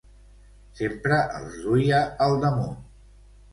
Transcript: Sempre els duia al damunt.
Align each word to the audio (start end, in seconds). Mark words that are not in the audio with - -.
Sempre 0.79 1.19
els 1.41 1.61
duia 1.67 2.01
al 2.29 2.41
damunt. 2.47 2.75